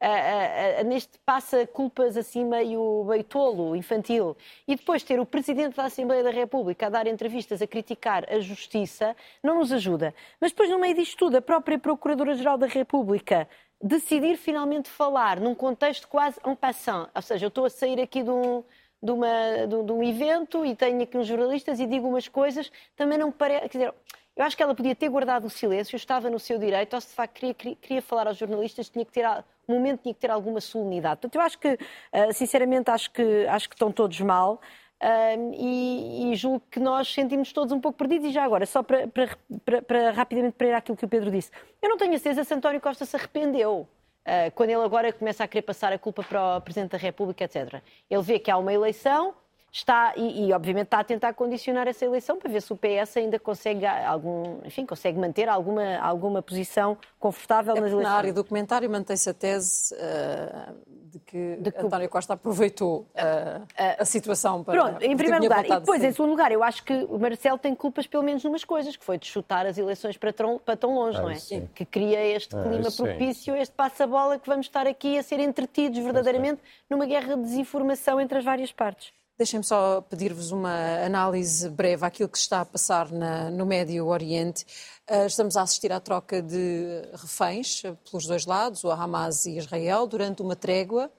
Uh, 0.02 0.82
uh, 0.82 0.86
neste 0.86 1.18
passa 1.26 1.66
culpas 1.66 2.18
assim 2.18 2.44
meio, 2.44 3.06
meio 3.06 3.24
tolo, 3.24 3.74
infantil. 3.74 4.36
E 4.68 4.76
depois 4.76 5.02
ter 5.02 5.18
o 5.18 5.26
Presidente 5.26 5.78
da 5.78 5.86
Assembleia 5.86 6.22
da 6.22 6.32
República 6.32 6.88
a 6.88 6.90
dar 6.90 7.08
entrevistas 7.08 7.62
a 7.62 7.68
criticar 7.68 8.26
a 8.30 8.42
justiça 8.42 9.16
não 9.42 9.60
nos 9.60 9.72
ajuda. 9.72 10.14
Mas 10.42 10.52
depois, 10.52 10.70
no 10.70 10.78
meio 10.78 10.94
disto 10.94 11.16
tudo, 11.16 11.38
a 11.38 11.42
própria 11.42 11.80
Procuradora-Geral 11.80 12.58
da 12.58 12.68
República 12.68 13.48
decidir 13.84 14.38
finalmente 14.38 14.90
falar 14.90 15.42
num 15.42 15.54
contexto 15.54 16.08
quase 16.08 16.40
en 16.46 16.56
passant. 16.56 17.10
Ou 17.14 17.22
seja, 17.22 17.46
eu 17.46 17.50
estou 17.50 17.66
a 17.66 17.70
sair 17.70 18.00
aqui 18.00 18.24
de 18.24 18.30
um, 18.30 18.64
de, 19.02 19.12
uma, 19.12 19.68
de, 19.68 19.84
de 19.84 19.92
um 19.92 20.02
evento 20.02 20.66
e 20.66 20.74
tenho 20.74 21.04
aqui 21.04 21.18
uns 21.18 21.28
jornalistas 21.28 21.82
e 21.82 21.86
digo 21.86 22.08
umas 22.08 22.30
coisas, 22.30 22.72
também 22.96 23.18
não 23.18 23.30
parece. 23.30 23.68
Quer 23.68 23.78
dizer, 23.78 23.94
eu 24.36 24.46
acho 24.46 24.56
que 24.56 24.64
ela 24.64 24.74
podia 24.74 24.96
ter 24.96 25.10
guardado 25.10 25.46
o 25.46 25.50
silêncio, 25.50 25.98
estava 25.98 26.30
no 26.30 26.40
seu 26.40 26.58
direito, 26.58 26.94
ou 26.94 27.02
se 27.02 27.10
de 27.10 27.14
facto 27.14 27.34
queria, 27.34 27.54
queria, 27.54 27.76
queria 27.76 28.02
falar 28.02 28.28
aos 28.28 28.38
jornalistas, 28.38 28.90
tinha 28.90 29.04
que 29.06 29.12
ter, 29.12 29.28
um 29.68 29.76
momento 29.76 30.02
tinha 30.02 30.14
que 30.14 30.20
ter 30.20 30.32
alguma 30.32 30.62
solenidade. 30.62 31.20
Portanto, 31.22 31.36
eu 31.36 31.42
acho 31.42 31.60
que, 31.60 31.78
eh, 32.12 32.32
sinceramente, 32.32 32.90
acho 32.90 33.12
que, 33.12 33.46
acho 33.48 33.68
que 33.70 33.76
estão 33.76 33.92
todos 33.92 34.20
mal. 34.22 34.62
Um, 35.04 35.52
e, 35.54 36.32
e, 36.32 36.36
julgo 36.38 36.62
que 36.72 36.80
nós 36.80 37.14
sentimos 37.14 37.52
todos 37.52 37.74
um 37.74 37.80
pouco 37.82 37.98
perdidos. 37.98 38.30
E 38.30 38.32
já 38.32 38.42
agora, 38.42 38.66
só 38.66 38.82
para, 38.82 39.06
para, 39.06 39.38
para, 39.66 39.82
para 39.82 40.12
rapidamente 40.12 40.56
para 40.56 40.68
ir 40.68 40.74
àquilo 40.74 40.96
que 40.96 41.04
o 41.04 41.10
Pedro 41.10 41.30
disse, 41.30 41.52
eu 41.82 41.90
não 41.90 41.98
tenho 41.98 42.14
a 42.14 42.18
certeza 42.18 42.46
se 42.46 42.54
António 42.54 42.80
Costa 42.80 43.06
se 43.06 43.14
arrependeu. 43.16 43.86
Uh, 44.26 44.50
quando 44.56 44.70
ele 44.70 44.82
agora 44.82 45.12
começa 45.12 45.44
a 45.44 45.48
querer 45.48 45.64
passar 45.64 45.92
a 45.92 46.00
culpa 46.00 46.24
para 46.24 46.56
o 46.56 46.62
Presidente 46.62 46.92
da 46.92 46.98
República, 46.98 47.44
etc. 47.44 47.82
Ele 48.10 48.22
vê 48.22 48.40
que 48.40 48.50
há 48.50 48.58
uma 48.58 48.72
eleição, 48.72 49.36
está 49.74 50.14
e, 50.16 50.46
e, 50.46 50.54
obviamente 50.54 50.86
está 50.86 51.00
a 51.00 51.04
tentar 51.04 51.34
condicionar 51.34 51.88
essa 51.88 52.06
eleição 52.06 52.38
para 52.38 52.48
ver 52.48 52.62
se 52.62 52.72
o 52.72 52.78
PS 52.78 53.18
ainda 53.18 53.40
consegue 53.40 53.84
algum, 53.88 54.60
enfim, 54.64 54.86
consegue 54.86 55.18
manter 55.18 55.50
alguma 55.50 55.98
alguma 55.98 56.44
posição 56.44 56.96
confortável 57.20 57.76
é 57.76 57.82
nas 57.82 57.90
eleições. 57.90 58.12
Na 58.12 58.16
área 58.16 58.32
do 58.32 58.44
comentário 58.44 58.88
mantém-se 58.88 59.28
a 59.32 59.34
tese 59.34 59.96
uh, 59.96 60.76
de, 61.10 61.20
que 61.20 61.58
de 61.60 61.72
que 61.72 61.80
António 61.80 62.08
Costa 62.08 62.34
aproveitou 62.34 63.08
uh, 63.16 63.66
a 63.98 64.06
situação 64.06 64.64
para 64.64 64.80
Pronto, 64.80 65.02
em 65.04 65.18
primeiro 65.18 65.44
lugar, 65.44 65.66
e 65.66 65.70
depois 65.70 66.04
em 66.04 66.12
segundo 66.12 66.30
lugar, 66.30 66.52
eu 66.52 66.64
acho 66.64 66.84
que 66.84 66.94
o 67.10 67.18
Marcelo 67.18 67.58
tem 67.58 67.74
culpas 67.74 68.06
pelo 68.06 68.22
menos 68.22 68.44
numas 68.44 68.64
coisas, 68.64 68.96
que 68.96 69.04
foi 69.04 69.18
de 69.18 69.26
chutar 69.26 69.66
as 69.66 69.80
eleições 69.80 70.18
para 70.18 70.32
tão, 70.32 70.60
para 70.60 70.78
tão 70.78 70.94
longe, 70.94 71.18
ah, 71.18 71.24
não 71.24 71.32
é? 71.32 71.36
Sim. 71.36 71.68
Que 71.74 71.84
cria 71.84 72.24
este 72.24 72.56
clima 72.56 72.90
ah, 72.90 72.96
propício, 72.96 73.56
este 73.56 73.74
passa-bola 73.74 74.38
que 74.38 74.48
vamos 74.48 74.68
estar 74.68 74.86
aqui 74.86 75.18
a 75.18 75.24
ser 75.24 75.40
entretidos 75.40 75.98
verdadeiramente 75.98 76.62
numa 76.88 77.08
guerra 77.08 77.36
de 77.36 77.42
desinformação 77.42 78.22
entre 78.22 78.38
as 78.38 78.46
várias 78.46 78.72
partes. 78.72 79.12
Deixem-me 79.36 79.64
só 79.64 80.00
pedir-vos 80.00 80.52
uma 80.52 81.04
análise 81.04 81.68
breve 81.68 82.06
àquilo 82.06 82.30
que 82.30 82.38
está 82.38 82.62
a 82.62 82.66
passar 82.66 83.12
na, 83.12 83.50
no 83.50 83.66
Médio 83.66 84.06
Oriente. 84.06 84.64
Uh, 85.10 85.26
estamos 85.26 85.58
a 85.58 85.64
assistir 85.64 85.92
à 85.92 86.00
troca 86.00 86.40
de 86.40 87.02
reféns 87.14 87.82
pelos 88.08 88.28
dois 88.28 88.46
lados, 88.46 88.84
o 88.84 88.92
Hamas 88.92 89.48
e 89.48 89.58
Israel, 89.58 90.06
durante 90.06 90.44
uma 90.44 90.56
trégua 90.56 91.12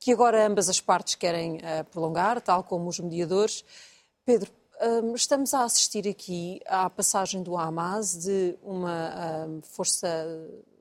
que 0.00 0.10
agora 0.10 0.46
ambas 0.46 0.70
as 0.70 0.80
partes 0.80 1.14
querem 1.14 1.56
uh, 1.56 1.84
prolongar, 1.90 2.40
tal 2.40 2.64
como 2.64 2.88
os 2.88 3.00
mediadores. 3.00 3.62
Pedro, 4.24 4.50
uh, 4.80 5.14
estamos 5.14 5.52
a 5.52 5.64
assistir 5.64 6.08
aqui 6.08 6.62
à 6.64 6.88
passagem 6.88 7.42
do 7.42 7.54
Hamas 7.54 8.16
de 8.16 8.56
uma 8.62 9.60
força, 9.62 10.08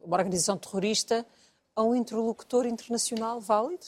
uma 0.02 0.16
organização 0.16 0.58
terrorista 0.58 1.26
a 1.76 1.84
um 1.84 1.94
interlocutor 1.94 2.66
internacional 2.66 3.42
válido? 3.42 3.86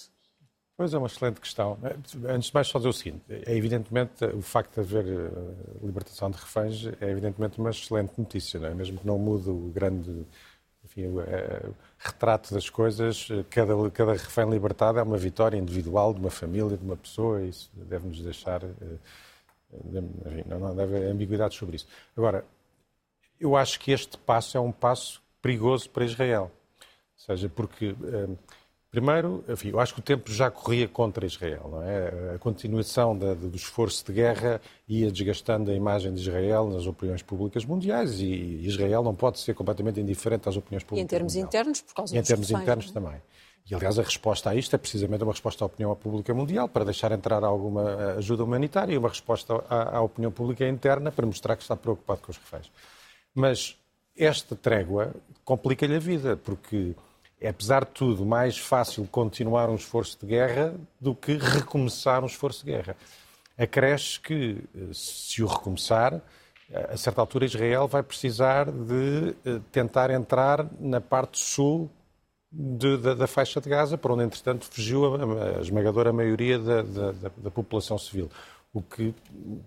Pois 0.80 0.94
é 0.94 0.98
uma 0.98 1.08
excelente 1.08 1.42
questão. 1.42 1.78
Antes 2.26 2.48
de 2.48 2.54
mais, 2.54 2.68
só 2.68 2.80
dizer 2.80 2.88
o 2.88 2.94
seguinte: 2.94 3.22
é 3.28 3.54
evidentemente 3.54 4.24
o 4.24 4.42
facto 4.42 4.76
de 4.76 4.80
haver 4.80 5.06
eh, 5.06 5.30
libertação 5.86 6.32
de 6.32 6.38
reféns 6.38 6.86
é 7.02 7.10
evidentemente 7.10 7.60
uma 7.60 7.70
excelente 7.70 8.14
notícia, 8.18 8.58
não 8.62 8.70
é? 8.70 8.74
mesmo 8.74 8.98
que 8.98 9.06
não 9.06 9.18
mude 9.18 9.50
o 9.50 9.70
grande 9.76 10.26
enfim, 10.86 11.08
o, 11.08 11.20
é, 11.20 11.70
retrato 11.98 12.54
das 12.54 12.70
coisas. 12.70 13.28
Cada, 13.50 13.92
cada 13.92 14.14
refém 14.14 14.50
libertado 14.50 15.00
é 15.00 15.04
uma 15.04 15.18
vitória 15.18 15.58
individual 15.58 16.14
de 16.14 16.22
uma 16.22 16.30
família, 16.30 16.78
de 16.78 16.86
uma 16.86 16.96
pessoa, 16.96 17.42
e 17.42 17.50
isso 17.50 17.70
deve-nos 17.74 18.22
deixar. 18.22 18.62
Enfim, 20.24 20.46
não 20.48 20.74
deve 20.74 20.96
haver 20.96 21.12
ambiguidade 21.12 21.56
sobre 21.56 21.76
isso. 21.76 21.88
Agora, 22.16 22.46
eu 23.38 23.58
acho 23.58 23.82
que 23.82 23.92
este 23.92 24.18
passo 24.18 24.58
é 24.58 24.62
um 24.62 24.72
passo 24.72 25.22
perigoso 25.42 25.90
para 25.90 26.06
Israel. 26.06 26.50
Ou 26.80 27.36
seja, 27.36 27.50
porque 27.50 27.94
Primeiro, 28.92 29.44
enfim, 29.48 29.70
eu 29.70 29.80
acho 29.80 29.94
que 29.94 30.00
o 30.00 30.04
tempo 30.04 30.32
já 30.32 30.50
corria 30.50 30.88
contra 30.88 31.24
Israel, 31.24 31.70
não 31.72 31.84
é? 31.84 32.34
A 32.34 32.40
continuação 32.40 33.16
da, 33.16 33.36
do 33.36 33.56
esforço 33.56 34.04
de 34.04 34.14
guerra 34.14 34.60
ia 34.88 35.12
desgastando 35.12 35.70
a 35.70 35.76
imagem 35.76 36.12
de 36.12 36.20
Israel 36.22 36.68
nas 36.68 36.88
opiniões 36.88 37.22
públicas 37.22 37.64
mundiais 37.64 38.20
e 38.20 38.66
Israel 38.66 39.04
não 39.04 39.14
pode 39.14 39.40
ser 39.40 39.54
completamente 39.54 40.00
indiferente 40.00 40.50
às 40.50 40.58
opiniões 40.58 40.84
públicas. 40.84 41.04
E 41.04 41.04
em 41.04 41.08
termos 41.08 41.36
internos, 41.36 41.82
por 41.82 41.94
causa 41.94 42.16
e 42.16 42.20
em 42.20 42.24
termos 42.24 42.50
internos 42.50 42.90
é? 42.90 42.92
também. 42.92 43.22
E, 43.70 43.76
aliás, 43.76 44.00
a 44.00 44.02
resposta 44.02 44.50
a 44.50 44.56
isto 44.56 44.76
é 44.76 44.80
precisamente 44.80 45.24
uma 45.24 45.34
resposta 45.34 45.64
à 45.64 45.68
opinião 45.68 45.96
pública 45.96 46.34
mundial, 46.34 46.68
para 46.68 46.86
deixar 46.86 47.12
entrar 47.12 47.44
alguma 47.44 48.16
ajuda 48.18 48.44
humanitária, 48.44 48.94
e 48.94 48.98
uma 48.98 49.10
resposta 49.10 49.64
à, 49.70 49.98
à 49.98 50.02
opinião 50.02 50.32
pública 50.32 50.68
interna, 50.68 51.12
para 51.12 51.28
mostrar 51.28 51.56
que 51.56 51.62
está 51.62 51.76
preocupado 51.76 52.22
com 52.22 52.32
os 52.32 52.38
reféns. 52.38 52.72
Mas 53.36 53.78
esta 54.18 54.56
trégua 54.56 55.14
complica-lhe 55.46 55.96
a 55.96 56.00
vida, 56.00 56.36
porque 56.36 56.96
é, 57.42 57.50
apesar 57.50 57.86
de 57.86 57.92
tudo, 57.92 58.26
mais 58.26 58.58
fácil 58.58 59.08
continuar 59.12 59.70
um 59.70 59.76
esforço 59.76 60.18
de 60.20 60.26
guerra 60.26 60.76
do 61.00 61.16
que 61.16 61.38
recomeçar 61.38 62.24
um 62.24 62.28
esforço 62.28 62.66
de 62.66 62.72
guerra. 62.72 62.96
Acresce 63.58 64.20
que, 64.20 64.58
se 64.94 65.44
o 65.44 65.48
recomeçar, 65.48 66.22
a 66.90 66.98
certa 66.98 67.22
altura 67.22 67.46
Israel 67.46 67.88
vai 67.88 68.04
precisar 68.04 68.72
de 68.72 69.34
tentar 69.72 70.12
entrar 70.12 70.66
na 70.80 71.02
parte 71.02 71.40
sul 71.40 71.90
de, 72.52 72.98
da, 72.98 73.14
da, 73.14 73.28
faixa 73.28 73.62
de 73.62 73.70
Gaza, 73.70 73.98
para 73.98 74.14
onde, 74.14 74.24
entretanto, 74.24 74.66
fugiu 74.70 75.16
a, 75.16 75.58
a 75.58 75.62
esmagadora 75.62 76.12
maioria 76.12 76.58
da, 76.58 76.82
da, 76.82 77.12
da, 77.38 77.52
população 77.52 77.98
civil. 77.98 78.30
O 78.74 78.82
que 78.82 79.14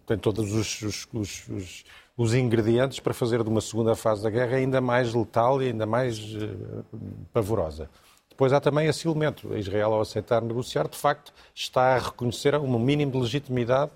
tem 0.06 0.18
todos 0.18 0.52
os, 0.52 0.82
os, 0.82 1.48
os, 1.48 1.84
os, 2.16 2.34
ingredientes 2.34 3.00
para 3.00 3.14
fazer 3.14 3.42
de 3.42 3.48
uma 3.48 3.60
segunda 3.60 3.94
fase 3.94 4.22
da 4.22 4.30
guerra 4.30 4.56
ainda 4.56 4.80
mais 4.80 5.14
letal 5.14 5.62
e 5.62 5.66
ainda 5.66 5.86
mais 5.86 6.18
uh, 6.18 6.84
pavorosa. 7.32 7.88
Depois 8.28 8.52
há 8.52 8.60
também 8.60 8.86
esse 8.86 9.06
elemento. 9.06 9.56
Israel, 9.56 9.92
ao 9.92 10.00
aceitar 10.00 10.42
negociar, 10.42 10.88
de 10.88 10.96
facto, 10.96 11.32
está 11.54 11.94
a 11.94 11.98
reconhecer 11.98 12.54
um 12.56 12.78
mínimo 12.78 13.12
de 13.12 13.18
legitimidade 13.18 13.92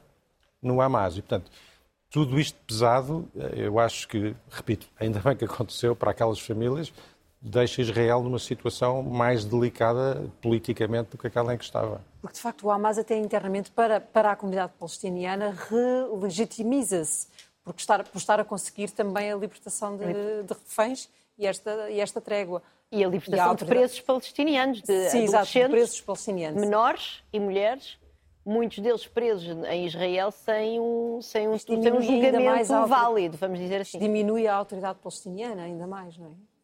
no 0.63 0.81
Hamas. 0.81 1.17
E, 1.17 1.23
portanto, 1.23 1.51
tudo 2.11 2.39
isto 2.39 2.59
pesado, 2.67 3.29
eu 3.55 3.79
acho 3.79 4.07
que, 4.07 4.37
repito, 4.51 4.87
ainda 5.01 5.21
bem 5.21 5.37
que 5.37 5.45
aconteceu 5.45 5.97
para 5.97 6.11
aquelas 6.11 6.39
famílias, 6.39 6.93
deixa 7.41 7.81
Israel 7.81 8.23
numa 8.23 8.39
situação 8.39 9.03
mais 9.03 9.45
delicada 9.45 10.31
politicamente 10.41 11.11
do 11.11 11.19
que 11.19 11.27
aquela 11.27 11.55
em 11.55 11.59
que 11.59 11.65
estava. 11.65 12.01
Porque, 12.21 12.37
de 12.37 12.43
facto, 12.43 12.67
o 12.67 12.71
Hamas 12.71 12.99
até 12.99 13.17
internamente, 13.17 13.71
para, 13.71 14.01
para 14.01 14.33
a 14.33 14.37
comunidade 14.37 14.73
palestiniana, 14.79 15.57
relegitimiza-se 15.71 17.29
por 17.73 17.81
estar, 17.81 18.05
por 18.05 18.19
estar 18.19 18.41
a 18.41 18.45
conseguir 18.45 18.91
também 18.91 19.33
a 19.33 19.37
libertação 19.37 19.97
de, 19.97 20.05
de 20.05 20.53
reféns 20.53 21.09
e 21.39 21.47
esta, 21.47 21.91
e 21.91 22.01
esta 22.01 22.21
trégua. 22.21 22.63
E 22.91 23.05
a 23.05 23.09
libertação 23.09 23.49
e 23.49 23.51
a 23.51 23.55
de 23.55 23.65
presos 23.65 24.01
palestinianos, 24.01 24.83
de 24.83 25.11
Sim, 25.11 25.25
exato, 25.25 25.51
de 25.51 25.69
presos 25.69 26.01
palestinianos. 26.01 26.61
menores 26.61 27.23
e 27.33 27.41
mulheres, 27.41 27.99
muitos 28.45 28.79
deles 28.79 29.07
presos 29.09 29.49
em 29.69 29.87
Israel 29.87 30.31
sem 30.31 30.79
um, 30.79 31.21
sem 31.21 31.49
um, 31.49 31.59
sem 31.59 31.93
um 31.93 32.01
julgamento 32.01 32.87
válido, 32.87 33.37
vamos 33.37 33.59
dizer 33.59 33.81
assim. 33.81 33.99
Diminui 33.99 34.47
a 34.47 34.55
autoridade 34.55 34.99
palestiniana 35.01 35.65
ainda 35.65 35.87
mais, 35.87 36.17
não 36.17 36.29
é? 36.29 36.57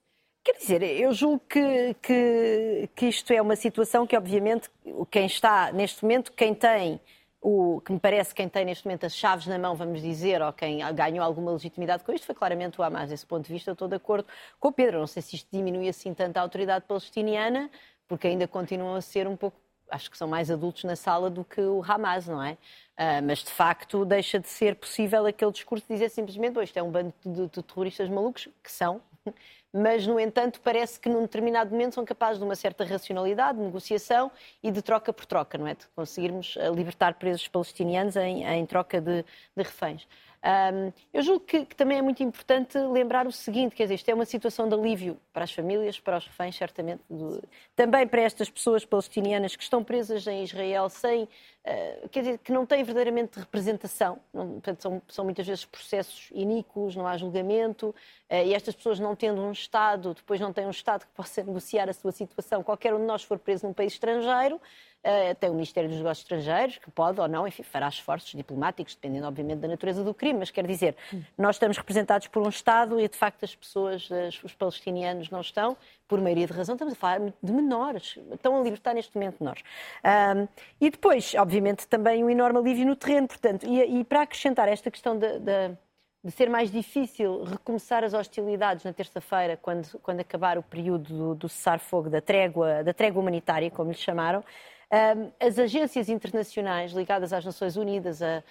Quer 0.44 0.54
dizer, 0.54 0.82
eu 0.82 1.12
julgo 1.12 1.40
que, 1.48 1.94
que, 2.02 2.88
que, 2.96 3.06
isto 3.06 3.32
é 3.32 3.40
uma 3.40 3.54
situação 3.54 4.04
que, 4.04 4.16
obviamente, 4.16 4.68
quem 5.08 5.26
está 5.26 5.70
neste 5.70 6.02
momento, 6.02 6.32
quem 6.32 6.52
tem, 6.52 7.00
o 7.42 7.80
que 7.80 7.92
me 7.92 7.98
parece 7.98 8.32
quem 8.32 8.48
tem 8.48 8.64
neste 8.64 8.86
momento 8.86 9.04
as 9.04 9.16
chaves 9.16 9.48
na 9.48 9.58
mão, 9.58 9.74
vamos 9.74 10.00
dizer, 10.00 10.40
ou 10.40 10.52
quem 10.52 10.78
ganhou 10.94 11.24
alguma 11.24 11.50
legitimidade 11.50 12.04
com 12.04 12.12
isto, 12.12 12.24
foi 12.24 12.36
claramente 12.36 12.80
o 12.80 12.84
Hamas. 12.84 13.10
Desse 13.10 13.26
ponto 13.26 13.44
de 13.44 13.52
vista, 13.52 13.72
estou 13.72 13.88
de 13.88 13.96
acordo 13.96 14.28
com 14.60 14.68
o 14.68 14.72
Pedro. 14.72 15.00
Não 15.00 15.08
sei 15.08 15.20
se 15.20 15.34
isto 15.34 15.48
diminui 15.52 15.88
assim 15.88 16.14
tanto 16.14 16.36
a 16.36 16.40
autoridade 16.40 16.84
palestiniana, 16.86 17.68
porque 18.06 18.28
ainda 18.28 18.46
continuam 18.46 18.94
a 18.94 19.00
ser 19.00 19.26
um 19.26 19.36
pouco 19.36 19.56
acho 19.90 20.10
que 20.10 20.16
são 20.16 20.26
mais 20.26 20.50
adultos 20.50 20.84
na 20.84 20.96
sala 20.96 21.28
do 21.28 21.44
que 21.44 21.60
o 21.60 21.82
Hamas, 21.86 22.26
não 22.26 22.42
é? 22.42 22.52
Uh, 22.52 23.22
mas 23.26 23.40
de 23.40 23.50
facto 23.50 24.04
deixa 24.06 24.38
de 24.38 24.48
ser 24.48 24.76
possível 24.76 25.26
aquele 25.26 25.52
discurso 25.52 25.84
de 25.86 25.92
dizer 25.92 26.08
simplesmente 26.08 26.58
isto 26.62 26.76
é 26.78 26.82
um 26.82 26.90
bando 26.90 27.12
de, 27.24 27.48
de 27.48 27.62
terroristas 27.62 28.08
malucos, 28.08 28.48
que 28.62 28.72
são, 28.72 29.02
mas, 29.72 30.06
no 30.06 30.18
entanto, 30.20 30.60
parece 30.60 30.98
que 30.98 31.08
num 31.08 31.22
determinado 31.22 31.70
momento 31.70 31.94
são 31.94 32.04
capazes 32.04 32.38
de 32.38 32.44
uma 32.44 32.54
certa 32.54 32.84
racionalidade, 32.84 33.58
de 33.58 33.64
negociação 33.64 34.30
e 34.62 34.70
de 34.70 34.82
troca 34.82 35.12
por 35.12 35.24
troca, 35.24 35.56
não 35.56 35.66
é? 35.66 35.74
De 35.74 35.86
conseguirmos 35.94 36.56
eh, 36.58 36.70
libertar 36.70 37.14
presos 37.14 37.48
palestinianos 37.48 38.16
em, 38.16 38.44
em 38.44 38.66
troca 38.66 39.00
de, 39.00 39.22
de 39.22 39.62
reféns. 39.62 40.06
Um, 40.44 40.92
eu 41.14 41.22
julgo 41.22 41.44
que, 41.44 41.64
que, 41.64 41.76
também 41.76 41.98
é 41.98 42.02
muito 42.02 42.20
importante 42.20 42.76
lembrar 42.76 43.28
o 43.28 43.32
seguinte, 43.32 43.76
quer 43.76 43.84
dizer, 43.84 43.94
isto 43.94 44.08
é 44.08 44.14
uma 44.14 44.24
situação 44.24 44.68
de 44.68 44.74
alívio 44.74 45.16
para 45.32 45.44
as 45.44 45.52
famílias, 45.52 46.00
para 46.00 46.16
os 46.16 46.26
reféns, 46.26 46.56
certamente, 46.56 47.00
também 47.76 48.08
para 48.08 48.22
estas 48.22 48.50
pessoas 48.50 48.84
palestinianas 48.84 49.54
que 49.54 49.62
estão 49.62 49.84
presas 49.84 50.26
em 50.26 50.42
Israel 50.42 50.88
sem, 50.88 51.24
uh, 51.24 52.08
quer 52.10 52.20
dizer, 52.22 52.38
que 52.38 52.50
não 52.50 52.66
têm 52.66 52.82
verdadeiramente 52.82 53.38
representação, 53.38 54.18
não, 54.34 54.54
portanto, 54.54 54.82
são, 54.82 55.02
são, 55.06 55.24
muitas 55.24 55.46
vezes 55.46 55.64
processos 55.64 56.28
iníquos, 56.32 56.96
não 56.96 57.06
há 57.06 57.16
julgamento, 57.16 57.90
uh, 58.28 58.34
e 58.44 58.52
estas 58.52 58.74
pessoas 58.74 58.98
não 58.98 59.14
tendo 59.14 59.40
um 59.40 59.52
Estado, 59.52 60.12
depois 60.12 60.40
não 60.40 60.52
têm 60.52 60.66
um 60.66 60.70
Estado 60.70 61.06
que 61.06 61.12
possa 61.14 61.40
negociar 61.44 61.88
a 61.88 61.92
sua 61.92 62.10
situação, 62.10 62.64
qualquer 62.64 62.92
um 62.92 62.98
de 62.98 63.06
nós 63.06 63.22
for 63.22 63.38
preso 63.38 63.64
num 63.64 63.72
país 63.72 63.92
estrangeiro, 63.92 64.60
Uh, 65.04 65.34
tem 65.34 65.50
o 65.50 65.54
Ministério 65.54 65.88
dos 65.88 65.98
Negócios 65.98 66.24
Estrangeiros, 66.24 66.78
que 66.78 66.88
pode 66.88 67.20
ou 67.20 67.26
não, 67.26 67.46
enfim, 67.46 67.64
fará 67.64 67.88
esforços 67.88 68.30
diplomáticos, 68.30 68.94
dependendo, 68.94 69.26
obviamente, 69.26 69.58
da 69.58 69.66
natureza 69.66 70.04
do 70.04 70.14
crime, 70.14 70.38
mas 70.38 70.50
quer 70.52 70.64
dizer, 70.64 70.96
nós 71.36 71.56
estamos 71.56 71.76
representados 71.76 72.28
por 72.28 72.40
um 72.40 72.48
Estado 72.48 73.00
e, 73.00 73.08
de 73.08 73.16
facto, 73.16 73.44
as 73.44 73.52
pessoas, 73.52 74.08
os 74.44 74.54
palestinianos 74.54 75.28
não 75.28 75.40
estão, 75.40 75.76
por 76.06 76.20
maioria 76.20 76.46
de 76.46 76.52
razão, 76.52 76.76
estamos 76.76 76.94
a 76.94 76.96
falar 76.96 77.18
de 77.20 77.52
menores, 77.52 78.16
estão 78.32 78.56
a 78.56 78.62
libertar 78.62 78.94
neste 78.94 79.16
momento 79.16 79.38
menores. 79.40 79.64
Um, 80.04 80.46
e 80.80 80.88
depois, 80.88 81.34
obviamente, 81.34 81.88
também 81.88 82.22
um 82.22 82.30
enorme 82.30 82.60
alívio 82.60 82.86
no 82.86 82.94
terreno, 82.94 83.26
portanto, 83.26 83.66
e, 83.66 84.00
e 84.00 84.04
para 84.04 84.22
acrescentar 84.22 84.68
esta 84.68 84.88
questão 84.88 85.18
da 85.18 85.76
de 86.24 86.30
ser 86.30 86.48
mais 86.48 86.70
difícil 86.70 87.42
recomeçar 87.42 88.04
as 88.04 88.14
hostilidades 88.14 88.84
na 88.84 88.92
terça-feira, 88.92 89.58
quando, 89.60 89.98
quando 89.98 90.20
acabar 90.20 90.56
o 90.56 90.62
período 90.62 91.12
do, 91.12 91.34
do 91.34 91.48
cessar-fogo, 91.48 92.08
da 92.08 92.20
trégua, 92.20 92.84
da 92.84 92.94
trégua 92.94 93.20
humanitária, 93.20 93.68
como 93.70 93.90
lhe 93.90 93.96
chamaram, 93.96 94.44
as 95.40 95.58
agências 95.58 96.10
internacionais 96.10 96.92
ligadas 96.92 97.32
às 97.32 97.42
Nações 97.42 97.76
Unidas, 97.76 98.20
a, 98.20 98.42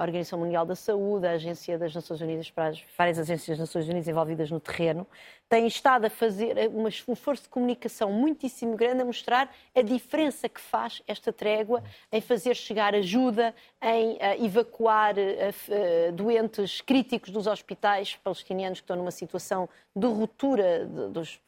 Organização 0.00 0.40
Mundial 0.40 0.66
da 0.66 0.74
Saúde, 0.74 1.24
a 1.24 1.32
Agência 1.32 1.78
das 1.78 1.94
Nações 1.94 2.20
Unidas 2.20 2.50
para 2.50 2.68
as 2.68 2.82
várias 2.98 3.16
agências 3.16 3.46
das 3.56 3.58
Nações 3.60 3.88
Unidas 3.88 4.08
envolvidas 4.08 4.50
no 4.50 4.58
terreno, 4.58 5.06
têm 5.48 5.68
estado 5.68 6.04
a 6.06 6.10
fazer 6.10 6.68
um 6.70 6.88
esforço 6.88 7.44
de 7.44 7.48
comunicação 7.48 8.10
muitíssimo 8.10 8.76
grande 8.76 9.02
a 9.02 9.04
mostrar 9.04 9.54
a 9.72 9.80
diferença 9.80 10.48
que 10.48 10.60
faz 10.60 11.00
esta 11.06 11.32
trégua 11.32 11.82
em 12.10 12.20
fazer 12.20 12.56
chegar 12.56 12.92
ajuda, 12.94 13.54
em 13.80 14.18
evacuar 14.44 15.14
doentes 16.12 16.80
críticos 16.80 17.30
dos 17.30 17.46
hospitais 17.46 18.16
palestinianos 18.16 18.80
que 18.80 18.84
estão 18.84 18.96
numa 18.96 19.12
situação 19.12 19.68
de 19.94 20.06
ruptura 20.06 20.86
dos 20.86 21.40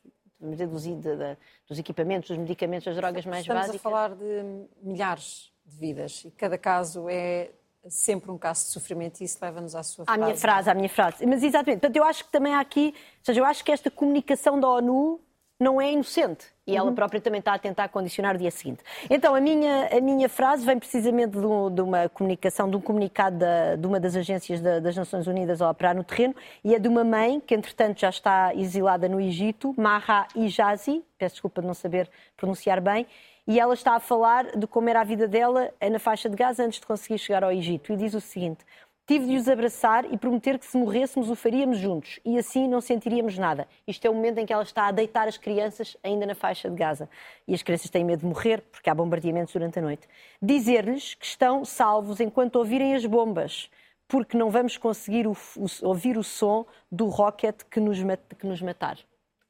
dos, 0.45 0.83
de, 0.83 0.95
de, 0.97 1.37
dos 1.69 1.79
equipamentos, 1.79 2.29
dos 2.29 2.39
medicamentos, 2.39 2.85
das 2.85 2.97
drogas 2.97 3.25
mais 3.27 3.43
Estamos 3.43 3.63
básicas. 3.63 3.77
Estamos 3.77 3.95
a 3.95 4.09
falar 4.09 4.15
de 4.15 4.67
milhares 4.83 5.53
de 5.65 5.77
vidas 5.77 6.25
e 6.25 6.31
cada 6.31 6.59
caso 6.59 7.09
é 7.09 7.51
sempre 7.89 8.31
um 8.31 8.39
caso 8.39 8.65
de 8.65 8.71
sofrimento 8.71 9.21
e 9.21 9.25
isso 9.25 9.39
leva-nos 9.41 9.75
à 9.75 9.83
sua 9.83 10.05
frase. 10.05 10.21
À 10.21 10.25
minha 10.25 10.37
frase, 10.37 10.71
à 10.71 10.75
minha 10.75 10.89
frase. 10.89 11.27
Mas 11.27 11.43
exatamente. 11.43 11.81
Portanto, 11.81 11.97
eu 11.97 12.05
acho 12.05 12.25
que 12.25 12.31
também 12.31 12.55
há 12.55 12.61
aqui, 12.61 12.95
ou 12.95 13.25
seja, 13.25 13.41
eu 13.41 13.45
acho 13.45 13.65
que 13.65 13.73
esta 13.73 13.91
comunicação 13.91 14.59
da 14.59 14.69
ONU 14.69 15.21
não 15.59 15.81
é 15.81 15.93
inocente. 15.93 16.54
E 16.67 16.75
ela 16.77 16.89
uhum. 16.89 16.95
própria 16.95 17.21
também 17.21 17.41
está 17.41 17.53
a 17.53 17.59
tentar 17.59 17.89
condicionar 17.89 18.35
o 18.35 18.39
dia 18.39 18.51
seguinte. 18.51 18.83
Então, 19.11 19.35
a 19.35 19.41
minha, 19.41 19.89
a 19.95 20.01
minha 20.01 20.29
frase 20.31 20.65
vem 20.65 20.79
precisamente 20.79 21.39
de, 21.39 21.45
um, 21.45 21.71
de 21.71 21.83
uma 21.83 22.09
comunicação, 22.09 22.71
de 22.71 22.77
um 22.77 22.81
comunicado 22.81 23.37
da, 23.37 23.77
de 23.77 23.87
uma 23.87 24.01
das 24.01 24.17
agências 24.17 24.63
da, 24.63 24.81
das 24.81 24.97
Nações 24.97 25.27
Unidas 25.27 25.61
a 25.61 25.71
operar 25.71 25.95
no 25.95 26.03
terreno, 26.03 26.35
e 26.65 26.75
é 26.75 26.79
de 26.79 26.89
uma 26.89 27.05
mãe 27.05 27.39
que, 27.39 27.55
entretanto, 27.55 28.01
já 28.01 28.09
está 28.09 28.55
exilada 28.55 29.09
no 29.09 29.21
Egito, 29.21 29.75
Maha 29.77 30.27
Ijazi, 30.35 31.05
peço 31.19 31.35
desculpa 31.35 31.61
de 31.61 31.67
não 31.67 31.75
saber 31.75 32.09
pronunciar 32.35 32.81
bem, 32.81 33.07
e 33.47 33.61
ela 33.61 33.75
está 33.75 33.95
a 33.95 34.01
falar 34.01 34.57
de 34.57 34.67
como 34.67 34.89
era 34.89 35.03
a 35.03 35.05
vida 35.05 35.29
dela 35.29 35.71
na 35.93 35.99
faixa 35.99 36.31
de 36.31 36.37
Gaza 36.37 36.65
antes 36.65 36.81
de 36.81 36.87
conseguir 36.87 37.19
chegar 37.19 37.45
ao 37.45 37.53
Egito. 37.53 37.93
E 37.93 37.97
diz 37.97 38.15
o 38.15 38.21
seguinte: 38.21 38.65
Tive 39.07 39.27
de 39.27 39.37
os 39.37 39.49
abraçar 39.51 40.11
e 40.11 40.17
prometer 40.17 40.59
que 40.59 40.65
se 40.65 40.79
morrêssemos 40.79 41.29
o 41.29 41.35
faríamos 41.35 41.77
juntos 41.77 42.19
e 42.25 42.39
assim 42.39 42.67
não 42.67 42.81
sentiríamos 42.81 43.37
nada. 43.37 43.69
Isto 43.87 44.07
é 44.07 44.11
o 44.11 44.15
momento 44.15 44.39
em 44.39 44.47
que 44.47 44.53
ela 44.53 44.63
está 44.63 44.87
a 44.87 44.93
deitar 44.93 45.29
as 45.29 45.37
crianças 45.37 45.95
ainda 46.03 46.25
na 46.25 46.35
faixa 46.35 46.71
de 46.71 46.77
Gaza. 46.77 47.07
E 47.47 47.53
as 47.53 47.63
crianças 47.63 47.91
têm 47.91 48.03
medo 48.03 48.21
de 48.21 48.27
morrer 48.27 48.63
porque 48.73 48.89
há 48.89 48.95
bombardeamentos 48.95 49.53
durante 49.53 49.79
a 49.79 49.83
noite. 49.83 50.09
Dizer-lhes 50.41 51.13
que 51.13 51.27
estão 51.27 51.67
salvos 51.67 52.19
enquanto 52.19 52.57
ouvirem 52.57 52.95
as 52.95 53.05
bombas, 53.05 53.69
porque 54.09 54.39
não 54.39 54.49
vamos 54.51 54.79
conseguir 54.79 55.27
o, 55.27 55.33
o, 55.33 55.67
ouvir 55.87 56.17
o 56.17 56.25
som 56.25 56.65
do 56.91 57.07
rocket 57.09 57.63
que 57.71 57.81
nos, 57.81 57.99
que 58.39 58.47
nos 58.47 58.63
matar. 58.63 58.97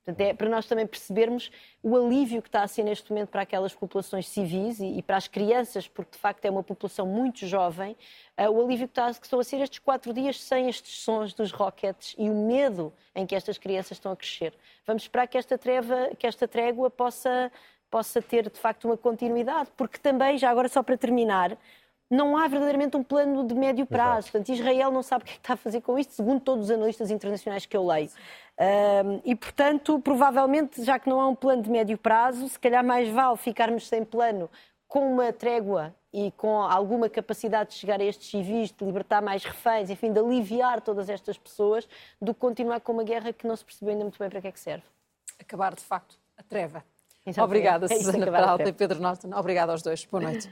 Portanto, 0.04 0.20
é 0.20 0.34
para 0.34 0.48
nós 0.50 0.66
também 0.66 0.86
percebermos 0.86 1.50
o 1.82 1.96
alívio 1.96 2.42
que 2.42 2.48
está 2.48 2.62
a 2.62 2.68
ser 2.68 2.82
neste 2.82 3.10
momento 3.10 3.30
para 3.30 3.40
aquelas 3.40 3.74
populações 3.74 4.28
civis 4.28 4.78
e, 4.78 4.98
e 4.98 5.02
para 5.02 5.16
as 5.16 5.26
crianças, 5.26 5.88
porque 5.88 6.12
de 6.12 6.18
facto 6.18 6.44
é 6.44 6.50
uma 6.50 6.62
população 6.62 7.06
muito 7.06 7.46
jovem, 7.46 7.96
uh, 8.38 8.50
o 8.50 8.62
alívio 8.62 8.86
que, 8.86 8.92
está, 8.92 9.12
que 9.14 9.24
estão 9.24 9.40
a 9.40 9.44
ser 9.44 9.60
estes 9.62 9.78
quatro 9.78 10.12
dias 10.12 10.38
sem 10.42 10.68
estes 10.68 11.00
sons 11.00 11.32
dos 11.32 11.52
rockets 11.52 12.14
e 12.18 12.28
o 12.28 12.34
medo 12.34 12.92
em 13.14 13.26
que 13.26 13.34
estas 13.34 13.56
crianças 13.56 13.92
estão 13.92 14.12
a 14.12 14.16
crescer. 14.16 14.52
Vamos 14.86 15.04
esperar 15.04 15.26
que 15.26 15.38
esta, 15.38 15.56
treva, 15.56 16.10
que 16.18 16.26
esta 16.26 16.46
trégua 16.46 16.90
possa 16.90 17.50
possa 17.94 18.20
ter 18.20 18.50
de 18.50 18.58
facto 18.58 18.86
uma 18.86 18.96
continuidade, 18.96 19.70
porque 19.76 19.98
também, 19.98 20.36
já 20.36 20.50
agora 20.50 20.68
só 20.68 20.82
para 20.82 20.96
terminar, 20.96 21.56
não 22.10 22.36
há 22.36 22.46
verdadeiramente 22.46 22.96
um 22.96 23.02
plano 23.02 23.46
de 23.46 23.54
médio 23.54 23.86
prazo. 23.86 24.30
Portanto, 24.30 24.48
Israel 24.50 24.90
não 24.90 25.02
sabe 25.02 25.22
o 25.22 25.26
que, 25.26 25.32
é 25.32 25.34
que 25.34 25.40
está 25.40 25.54
a 25.54 25.56
fazer 25.56 25.80
com 25.80 25.98
isto, 25.98 26.12
segundo 26.12 26.40
todos 26.40 26.66
os 26.66 26.70
analistas 26.70 27.10
internacionais 27.10 27.66
que 27.66 27.76
eu 27.76 27.86
leio. 27.86 28.10
Um, 28.58 29.20
e, 29.24 29.34
portanto, 29.34 29.98
provavelmente, 30.00 30.82
já 30.84 30.98
que 30.98 31.08
não 31.08 31.20
há 31.20 31.28
um 31.28 31.34
plano 31.34 31.62
de 31.62 31.70
médio 31.70 31.98
prazo, 31.98 32.48
se 32.48 32.58
calhar 32.58 32.84
mais 32.84 33.08
vale 33.08 33.36
ficarmos 33.36 33.88
sem 33.88 34.04
plano 34.04 34.48
com 34.86 35.12
uma 35.12 35.32
trégua 35.32 35.94
e 36.12 36.30
com 36.32 36.62
alguma 36.62 37.08
capacidade 37.08 37.70
de 37.70 37.76
chegar 37.76 38.00
a 38.00 38.04
estes 38.04 38.30
civis, 38.30 38.70
de 38.70 38.84
libertar 38.84 39.20
mais 39.20 39.42
reféns, 39.42 39.90
enfim, 39.90 40.12
de 40.12 40.20
aliviar 40.20 40.80
todas 40.80 41.08
estas 41.08 41.36
pessoas, 41.36 41.88
do 42.22 42.32
que 42.32 42.38
continuar 42.38 42.78
com 42.80 42.92
uma 42.92 43.02
guerra 43.02 43.32
que 43.32 43.44
não 43.44 43.56
se 43.56 43.64
percebeu 43.64 43.90
ainda 43.90 44.04
muito 44.04 44.18
bem 44.18 44.30
para 44.30 44.40
que 44.40 44.46
é 44.46 44.52
que 44.52 44.60
serve. 44.60 44.84
Acabar, 45.40 45.74
de 45.74 45.82
facto, 45.82 46.16
a 46.36 46.42
treva. 46.44 46.84
Exatamente. 47.26 47.40
Obrigada, 47.40 47.86
é 47.86 47.96
Susana 47.96 48.26
Peralta 48.26 48.68
e 48.68 48.72
Pedro 48.72 49.00
Norton. 49.00 49.30
Obrigada 49.34 49.72
aos 49.72 49.82
dois. 49.82 50.04
Boa 50.04 50.22
noite. 50.22 50.48